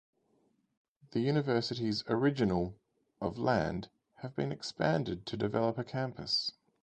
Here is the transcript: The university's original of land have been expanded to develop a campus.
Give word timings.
The 1.11 1.19
university's 1.19 2.03
original 2.07 2.73
of 3.21 3.37
land 3.37 3.89
have 4.21 4.35
been 4.35 4.51
expanded 4.51 5.27
to 5.27 5.37
develop 5.37 5.77
a 5.77 5.83
campus. 5.83 6.53